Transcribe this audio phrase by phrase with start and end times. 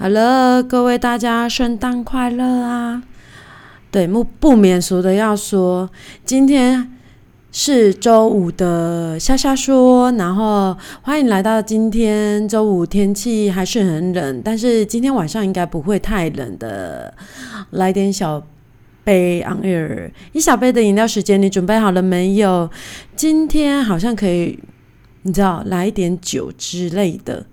[0.00, 3.02] 好了，各位大家圣诞快乐啊！
[3.90, 5.90] 对，不不免俗的要说，
[6.24, 6.90] 今天
[7.52, 17.12] 是周五的瞎瞎说，然后欢迎来到今天周五，天气还是很冷，但是今天晚上应该不会太冷的。
[17.72, 18.42] 来点小
[19.04, 22.70] 杯 on air，一小杯的饮料时间，你准备好了没有？
[23.14, 24.58] 今天好像可以，
[25.24, 27.44] 你知道，来一点酒之类的。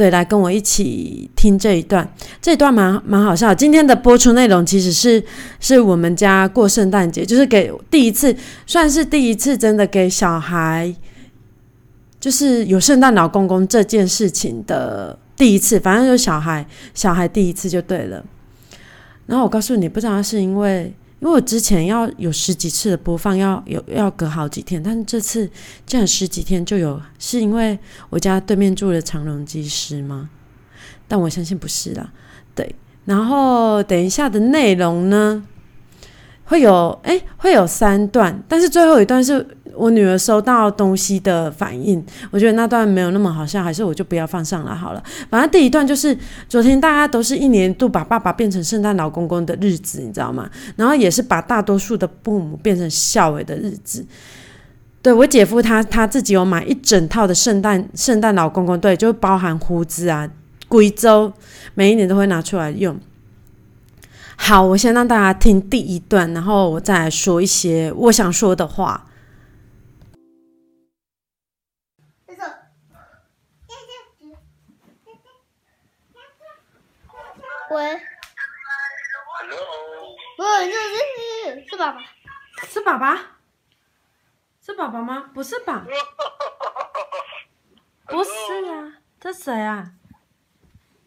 [0.00, 2.10] 对，来跟我一起听这一段，
[2.40, 3.54] 这一段蛮蛮好笑。
[3.54, 5.22] 今天的播出内容其实是
[5.60, 8.34] 是我们家过圣诞节，就是给第一次，
[8.66, 10.96] 算是第一次真的给小孩，
[12.18, 15.78] 就是有圣诞老公公这件事情的第一次。
[15.78, 18.24] 反正就是小孩小孩第一次就对了。
[19.26, 20.94] 然后我告诉你，不知道是因为。
[21.20, 25.48] 因为我之前要有十几次的播放，要有要隔好几天，但是这次
[25.86, 30.30] 这样十几天就有，是因为我家对面住的长隆技师吗？
[31.06, 32.12] 但我相信不是啦。
[32.54, 35.46] 对，然后等一下的内容呢，
[36.50, 39.46] 会有哎会有三段，但是最后一段是。
[39.76, 45.02] 我女儿收到东西的反应，我觉得那段没有那么好笑，还是我就不要放上来好了。
[45.30, 46.14] 反正第一段就是
[46.48, 50.50] 昨天大家都是一年度把爸爸变成圣诞老公公的日子，你知道吗？
[50.76, 54.04] 然后也是把大多数的父母变成孝伟的日子。
[55.00, 60.28] 对我姐夫他他自己有买一整套的圣诞圣诞老公公，对，就包含胡子啊、
[60.68, 61.32] 贵州，
[61.74, 62.98] 每一年都会拿出来用。
[64.42, 69.06] 好，我先让大家听第一段，然后我再来说一些我想说的话。
[77.70, 78.00] 喂
[79.38, 80.76] ，Hello，喂，是
[81.62, 82.00] 是是爸爸，
[82.66, 83.38] 是爸爸，
[84.60, 85.30] 是爸爸吗？
[85.32, 85.86] 不是吧？
[88.06, 88.30] 不是
[88.72, 89.92] 啊，这谁啊？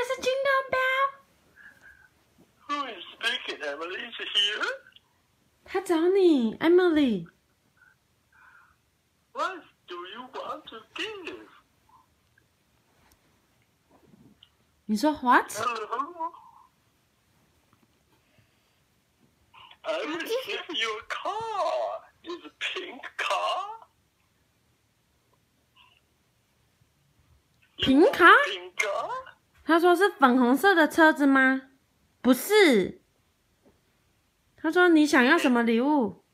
[0.09, 0.79] 是金刚彪。
[5.66, 7.28] 他找你，Emily。
[14.87, 15.43] 你说 What？I
[20.05, 22.03] receive your car.
[22.22, 23.87] Is a pink car?
[27.76, 28.25] 平卡？
[29.65, 31.71] 他说是粉红色的车子吗？
[32.22, 33.03] 不是。
[34.66, 36.25] 他说你想要什么礼物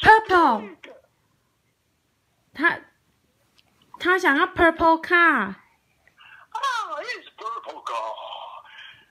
[0.00, 0.78] ？Purple。
[2.54, 2.80] 他
[3.98, 5.54] 他想要 purple car。
[6.48, 8.14] Ah, it's purple car.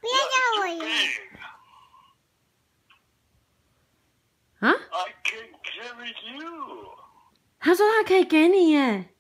[0.02, 0.86] 不要叫我爷。
[4.62, 4.74] 啊？
[7.60, 9.14] 他说他可以给你耶。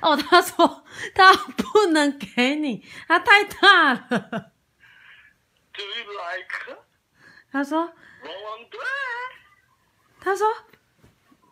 [0.00, 0.84] 哦，他说
[1.14, 4.52] 他不能给你，他太大了。
[7.50, 7.92] 他说。
[10.20, 10.46] 他说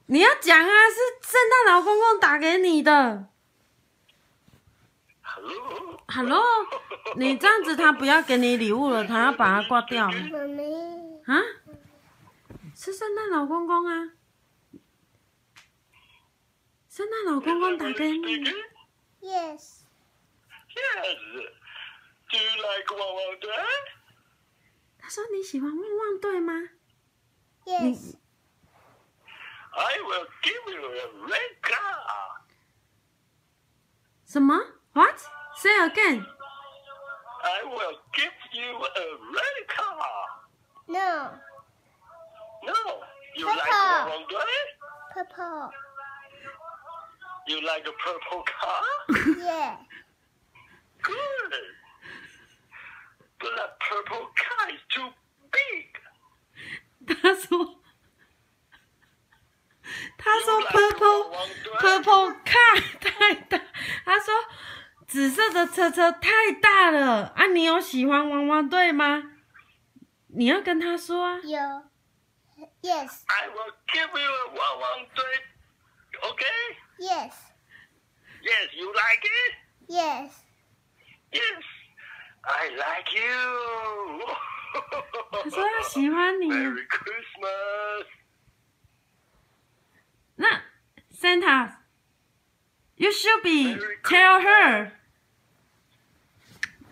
[0.06, 3.28] 你要讲啊，是圣诞老公公打给你的。
[6.06, 6.40] Hello，
[7.16, 10.06] 你这样子他不要给你礼物了，他要把它挂掉。
[10.06, 10.12] 啊？
[12.76, 14.10] 是圣诞老公公啊！
[16.99, 18.43] 圣诞老公公打给你。
[18.43, 18.51] 呀。
[19.21, 19.83] Yes.
[20.75, 21.17] Yes.
[22.29, 23.49] Do you like Wang Wang Dui?
[24.99, 26.53] 他说你喜欢旺旺队吗？
[27.65, 28.15] Yes.
[29.71, 32.41] I will give you a red car.
[34.25, 34.55] 什么？
[34.93, 35.19] What?
[35.57, 36.25] Say again.
[37.43, 40.43] I will give you a red car.
[40.87, 41.39] No.
[42.63, 43.03] No.
[43.35, 43.71] You like Purple.
[43.71, 44.59] Wang Wang Dui?
[45.13, 45.71] Purple.
[47.50, 48.84] You like a purple car?
[49.36, 49.76] Yeah.
[51.02, 51.52] Good.
[53.40, 55.10] But that purple car is too
[55.50, 55.88] big.
[57.08, 57.82] 他说，
[60.16, 61.22] 他说 purple
[61.80, 63.60] purple car 太大，
[64.04, 64.32] 他说
[65.08, 67.46] 紫色的车车太大了啊！
[67.46, 69.24] 你有喜欢汪汪队吗？
[70.28, 71.38] 你要跟他说啊。
[71.38, 71.82] Yo.
[72.82, 73.24] Yes.
[73.26, 75.42] I will give you a Wang Wang Dui.
[76.30, 76.76] Okay?
[76.99, 77.33] Yes.
[78.41, 79.55] Yes, you like it?
[79.87, 80.31] Yes.
[81.31, 81.63] Yes.
[82.41, 84.21] I like you.
[85.43, 86.47] 他说他喜欢你。
[86.47, 88.05] Merry Christmas.
[90.35, 90.61] 那
[91.11, 94.91] Santa，you should be tell her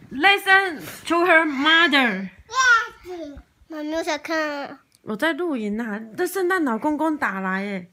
[0.09, 2.29] listen to her mother。
[2.47, 3.39] Yes.
[3.67, 4.79] 妈咪，我想看。
[5.01, 7.91] 我在录影啊，这圣诞老公公打来耶。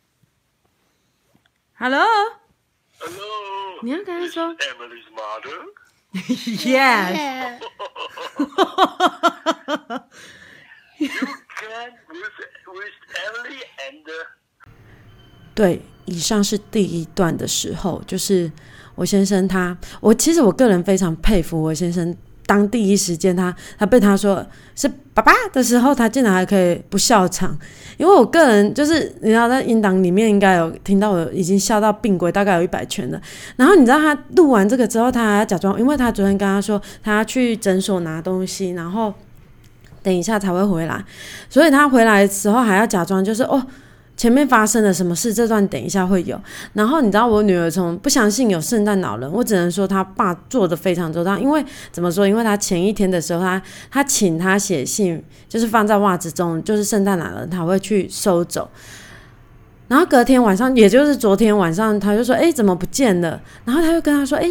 [1.86, 3.22] Hello，Hello.
[3.84, 5.62] 你要跟他说 Emily's mother.
[6.66, 7.60] yes。
[10.98, 14.26] You can with with Emily and uh,
[15.54, 18.52] 对，以上是第一段的时候，就是
[18.96, 22.18] 我先生他，我其实我个人非常佩服我先生。
[22.46, 24.46] 当第一时间他他被他说
[24.76, 27.58] 是爸爸的时候，他竟然还可以不笑场，
[27.98, 33.22] 因为我个人就是你知道在音档里面应该有听到我已经笑到病鬼，大概有一百圈了。
[33.56, 39.14] 然后你知道他录完这个之后，他还要假装，因为他昨天跟他说他要去诊所拿东西，然后
[40.04, 41.04] 等一下才会回来，
[41.50, 43.66] 所以他回来的时候还要假装就是哦。
[44.18, 45.34] 前面发生了什么事？
[45.34, 46.40] 这段等一下会有。
[46.74, 51.38] 然后你知道我女儿从不相信有圣诞老人，我只能说她爸做的非常周到。
[51.38, 52.26] 因为怎么说？
[52.26, 58.70] 因为他前一天的时候，他他请他写信，就是放在袜子中，就是圣诞老人他会去收走。
[59.88, 64.50] 然后隔天晚上，也就是昨天晚上，他就说：“哎，怎么不见了？”然后他就跟他说：“哎，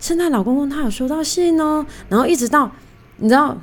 [0.00, 2.70] 圣诞老公公他有收到信哦。”然后一直到
[3.18, 3.56] 你知道。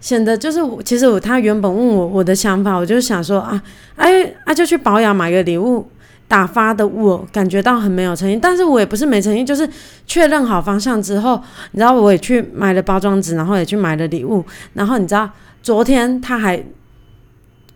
[0.00, 3.62] 显得就是，其实我他原本问我我的想法，我就想说啊，
[3.96, 5.86] 哎啊就去保养买个礼物
[6.26, 9.68] 打发的我，感觉到很没有诚意，但是我也不是没诚意，就是
[10.06, 11.40] 确认好方向之后，
[11.72, 14.42] 你知道我也去买了包装纸，然后也去买了礼物，
[14.72, 15.28] 然后你知道
[15.62, 16.56] 昨天他还，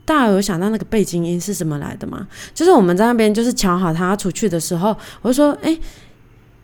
[0.06, 2.26] 大家有想到那个背景音是怎么来的吗？
[2.54, 5.78] 就是我们在那边就是瞧好他出去的时候，我就说，哎，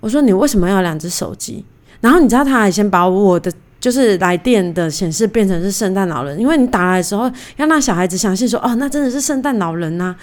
[0.00, 1.64] 我说你为什么要两只手机？
[2.00, 3.52] 然后你知道他还先把我的。
[3.80, 10.14] 就是来电的显示变成是圣诞老人，因为你打来的时候要让小孩子相信说，哦，那真的是圣诞老人呐、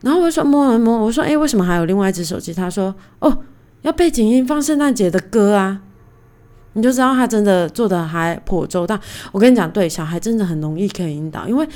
[0.00, 2.52] 然后我就说摸了摸，我说，诶，为什么还有另外一只手机？
[2.52, 3.38] 他说，哦，
[3.82, 5.80] 要背景音放圣诞节的歌啊。
[6.74, 8.98] 你就知道他真的做的还颇周到。
[9.30, 11.68] 我跟你讲，对小孩真的很容易可以引导，因为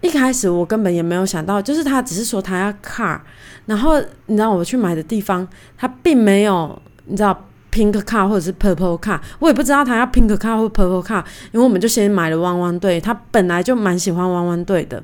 [0.00, 3.20] 一开始我根本也没有想到，就是他只是说他要 car，
[3.66, 5.48] 然后你知道我去买的地方，
[5.78, 6.76] 他并没有，
[7.06, 7.48] 你知道。
[7.72, 15.02] Pink car 或者是 purple car，我也不知道他要 pink car 或 purple car，因为我们就先买了汪汪队，他本来就蛮喜欢汪汪队的。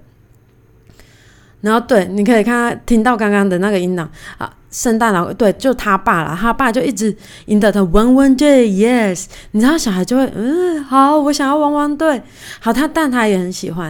[1.61, 7.13] 然后对，你可以看他听到刚刚的那个音档啊，圣诞老对，就他爸啦，他爸就一直
[7.47, 12.23] 引导他汪汪队，yes，你知道小孩就会嗯好，我想要汪汪队，
[12.61, 13.87] 好他但他也很喜欢。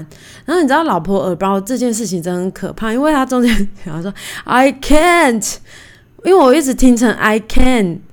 [0.46, 4.10] 然后你知道老婆耳包这件事情真的很可怕，因为他中间然后说
[4.44, 5.56] I can't，
[6.24, 7.96] 因为我一直听成 I can。
[7.96, 8.07] t。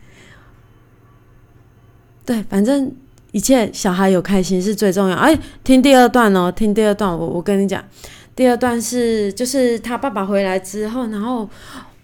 [2.25, 2.91] 对，反正
[3.31, 5.15] 一切小孩有开心是最重要。
[5.15, 7.83] 哎，听第二段哦，听第二段，我我跟你讲，
[8.35, 11.47] 第二段是就是他爸爸回来之后，然后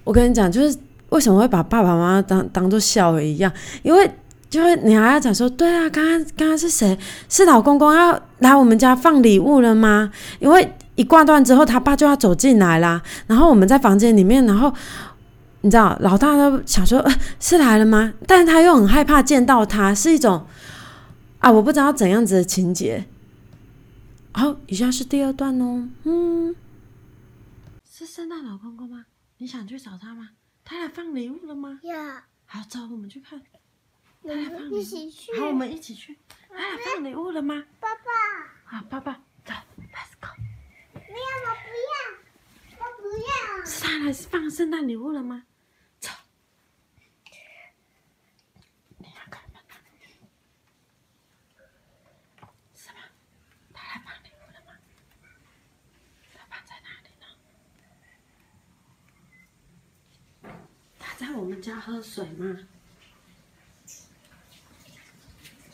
[0.03, 0.77] 我跟你讲，就是
[1.09, 3.51] 为什么会把爸爸妈妈当当做笑一样，
[3.81, 4.07] 因为
[4.49, 6.95] 就会你还要讲说，对啊，刚刚刚刚是谁？
[7.27, 10.11] 是老公公要来我们家放礼物了吗？
[10.39, 14.71] 因为一挂断之后，他爸就要走进来啦，然后我们在房间里面，然后。
[15.61, 18.13] 你知道，老大都想说、呃、是来了吗？
[18.27, 20.47] 但是他又很害怕见到他，是一种
[21.39, 23.05] 啊，我不知道怎样子的情节。
[24.33, 25.87] 好，以下是第二段哦。
[26.03, 26.55] 嗯，
[27.87, 29.05] 是圣诞老公公吗？
[29.37, 30.29] 你想去找他吗？
[30.63, 31.79] 他来放礼物了吗？
[31.83, 33.41] 呀，好，走，我们去看。
[34.23, 35.39] 我们一起去。
[35.39, 36.17] 好，我们一起去。
[36.49, 37.63] 他来放礼物了吗？
[37.79, 39.13] 爸爸，好，爸爸，
[39.43, 40.27] 走，Let's go。
[40.93, 43.65] 不要，我不要，我不要。
[43.65, 45.43] 是他来放圣诞礼物了吗？
[61.21, 62.57] 在我们家喝水吗？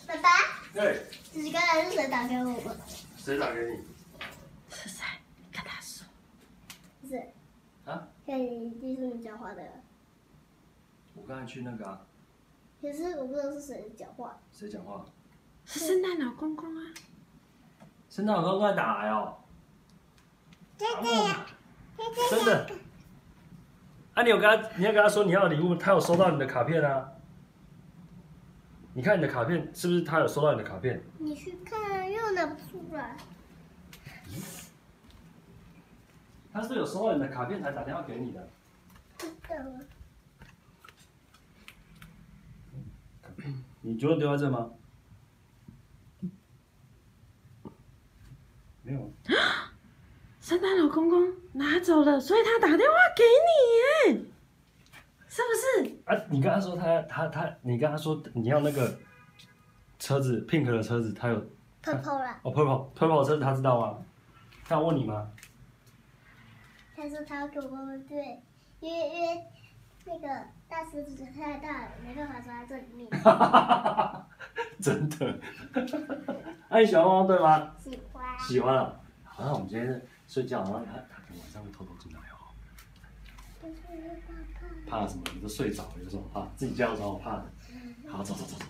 [0.06, 0.30] 爸爸，
[0.74, 2.78] 对，你刚才是谁打给我们？
[3.16, 3.78] 谁打给你？
[4.70, 5.06] 是谁？
[5.50, 6.06] 跟他说。
[7.02, 7.30] 不是，
[7.86, 8.10] 啊？
[8.26, 9.64] 跟你弟是你讲话的。
[11.16, 12.02] 我刚才去那个啊，
[12.82, 14.38] 可是我不知道是谁讲话。
[14.52, 15.06] 谁讲话？
[15.64, 16.94] 是圣诞老公公啊！
[18.10, 19.38] 圣诞老公公在打来哦。
[20.78, 21.48] 真的呀？
[22.30, 22.70] 真的。
[24.18, 27.08] 啊，你有跟他，你要跟他说你要的礼物，他有收到你的卡片啊。
[28.96, 31.00] 你看你的卡片是不是他有收到你的卡片？
[31.20, 33.16] 你去看，又拿不出来。
[36.52, 38.50] 他是有收到你的卡片才打电话给你的。
[43.82, 44.72] 你就丢在这吗？
[48.82, 49.14] 没有。
[50.48, 53.24] 圣诞老公公拿走了，所以他打电话给
[54.08, 54.26] 你耶，
[55.28, 55.94] 是不是？
[56.06, 58.98] 啊，你跟他说他他他，你跟他说你要那个
[60.00, 61.36] 车子 pink 的车子，他有
[61.82, 63.98] 泡泡啦，哦 purple purple 的车子他知道吗？
[64.64, 65.30] 他有问你吗？
[66.96, 68.42] 他说他要给我妈妈对，
[68.80, 69.44] 因为因为
[70.06, 70.28] 那个
[70.70, 73.10] 大狮子太大了，没办法装在这里面。
[74.82, 75.40] 真的。
[76.72, 77.70] 那、你喜欢汪汪队吗？
[77.78, 78.40] 喜欢。
[78.40, 78.94] 喜欢啊。
[79.26, 82.52] 好，那我们今天睡觉，然后他他晚上会偷偷进来哦。
[84.88, 85.08] 怕。
[85.08, 85.24] 什么？
[85.34, 86.46] 你都睡着了，有什么怕？
[86.56, 87.46] 自己叫有什么怕的？
[88.08, 88.66] 好，走走走走。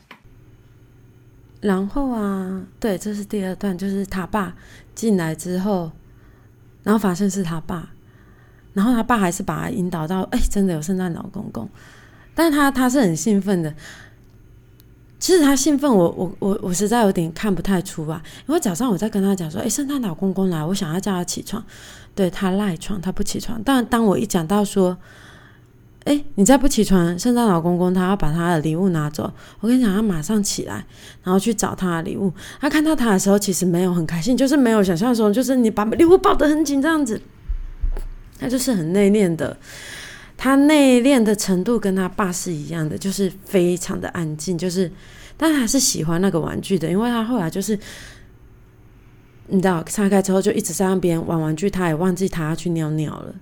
[1.60, 4.56] 然后啊，对，这是第二段，就是他爸
[4.94, 5.92] 进来之后，
[6.84, 7.90] 然后发现是他爸，
[8.74, 11.68] 然后他爸还是把他引导到，哎，真的有圣诞老公公，
[12.36, 13.76] 但是他他是很兴奋的。
[15.20, 21.64] 其实他兴奋，我我我我实在有点看不太出吧，因为早上我在跟他讲说，哎，圣诞老公公来，我想要叫他起床，
[22.14, 23.60] 对他赖床，他不起床。
[23.66, 24.96] 但当我一讲到说，
[26.04, 30.86] 哎，你再不起床，圣诞老公公他要把他的礼物拿走，我跟你讲，他马上起来，
[31.24, 32.32] 然后去找他的礼物。
[32.62, 37.20] 他看到他的时候，其实没有很开心，就是没有想象中，就是你把礼物抱得很紧这样子，
[38.40, 39.58] 他就是很内敛的。
[40.38, 44.90] 他内敛的程度跟他爸是一样的，就是非常的安静，就是，
[45.36, 47.78] 但还是喜欢那个玩具的，因为他后来就是，
[49.48, 53.34] 你知道，拆开之后就一直在那边玩玩具，他也忘记他要去尿尿了。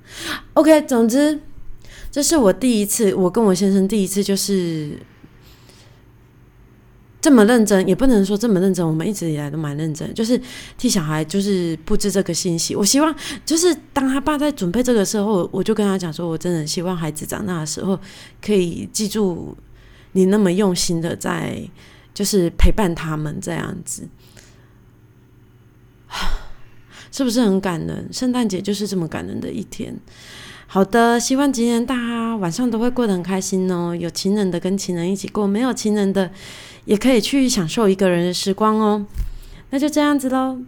[0.54, 1.38] OK，总之，
[2.10, 4.98] 这是我第一次，我跟我先生第一次就是
[7.26, 10.40] 这么认真，也不能说这么认真，我们一直以来都蛮认真，就是
[10.78, 12.76] 替小孩就是布置这个信息。
[12.76, 18.00] 我希望就是当他爸在准备这个时候，我就跟他讲说，我真的希望孩子长大的时候
[18.40, 19.58] 可以记住
[20.12, 21.68] 你那么用心的在
[22.14, 24.08] 就是陪伴他们这样子，
[27.12, 28.08] 是不是很感人？
[28.14, 30.00] 圣诞节就是这么感人的一天。
[30.68, 33.96] 好的，希望今天大家晚上都会过得很开心哦。
[33.96, 36.30] 有情人的跟情人一起过，没有情人的
[36.84, 39.06] 也可以去享受一个人的时光哦。
[39.70, 40.60] 那就这样子喽。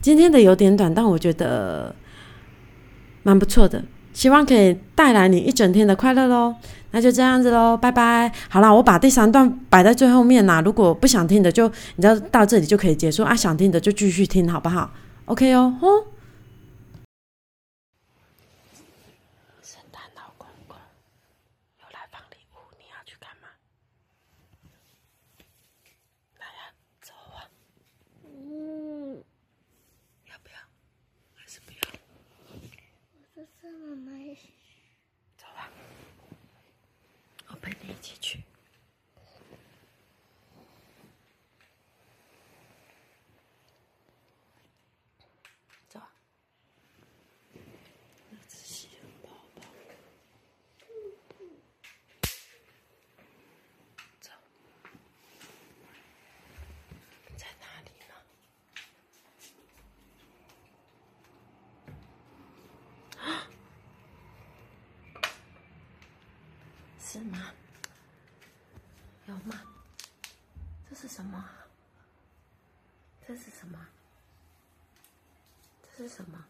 [0.00, 1.94] 今天的有点短，但我觉得
[3.22, 3.84] 蛮不错的。
[4.12, 6.56] 希望可以带来你一整天的快乐喽。
[6.90, 8.32] 那就这样子喽，拜拜。
[8.48, 10.60] 好啦，我把第三段摆在最后面啦。
[10.60, 13.36] 如果不想听的就，你知道到这里就可以结束啊。
[13.36, 14.90] 想听的就继续听，好不好
[15.26, 15.88] ？OK 哦，吼。
[19.62, 20.76] 圣诞老公公
[21.80, 23.48] 有来放礼物，你要去干嘛？
[26.38, 27.44] 来呀、走啊！
[28.24, 29.22] 嗯，
[30.30, 30.56] 要不要？
[31.34, 31.78] 还是不要？
[33.34, 34.42] 这是妈妈也是。
[35.36, 35.68] 走啊！
[37.48, 38.40] 我陪你一起去。
[45.88, 46.08] 走啊！
[48.30, 48.86] 那只是
[49.22, 49.62] 宝宝。
[54.20, 54.30] 走。
[57.36, 58.04] 在哪里呢？
[67.16, 67.50] 是吗？
[69.26, 69.58] 有吗？
[70.86, 71.66] 这是什么啊？
[73.26, 73.86] 这是什么？
[75.82, 76.44] 这是什么？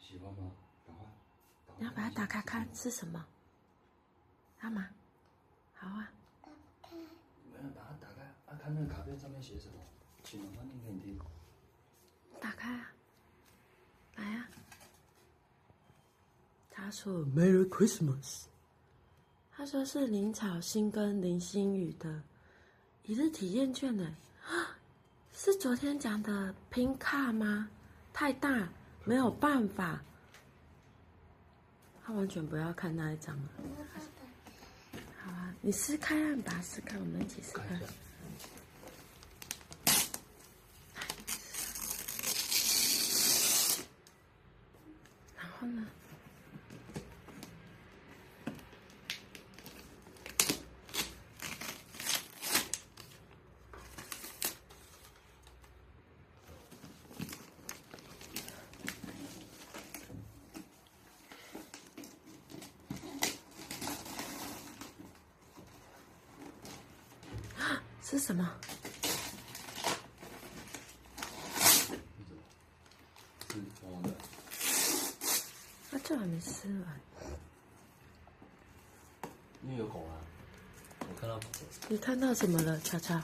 [0.00, 0.52] 喜欢吗？
[0.86, 1.04] 赶快，
[1.66, 3.22] 赶你要把它打开看是什么？
[4.62, 4.88] 要吗？
[5.74, 6.10] 好啊。
[6.40, 6.48] 打
[6.88, 9.74] 开没有把它打开，啊，看那个卡片上面写什么，
[10.24, 11.20] 请妈妈念给你听。
[12.40, 12.92] 打开啊！
[14.16, 14.48] 来啊！
[16.70, 18.44] 他说 “Merry Christmas”，
[19.52, 22.22] 他说是林草心跟林心雨的
[23.04, 24.16] 一日体验券呢。
[24.46, 24.76] 啊
[25.32, 27.70] 是昨天讲的拼卡吗？
[28.12, 28.68] 太大，
[29.04, 30.02] 没有办法。
[32.04, 33.48] 他完全不要看那一张了。
[35.22, 37.80] 好啊，你撕开啊，你把它试看，我们一起试看
[45.60, 45.74] 看一。
[45.74, 45.76] 下。
[45.76, 45.86] 然后呢？
[67.58, 68.50] 啊是什么？
[73.50, 74.10] 是红的，
[75.90, 77.00] 那这还没吃完。
[79.62, 80.20] 因为有狗啊，
[81.00, 81.46] 我看到狗，
[81.88, 83.18] 你看到什么了，巧巧？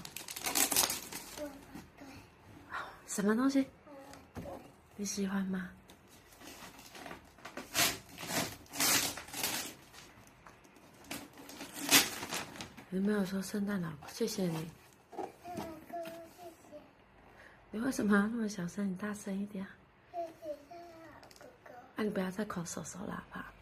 [1.36, 1.46] 对，
[3.06, 3.66] 什么东西？
[4.96, 5.70] 你喜欢吗？
[12.88, 14.56] 你没有说圣诞老公，谢谢你。
[14.56, 15.30] 谢谢，
[17.72, 18.90] 你为什么要那么小声？
[18.90, 19.70] 你大声一点啊！
[21.96, 22.04] 那。
[22.04, 23.55] 你不要再抠手手喇叭。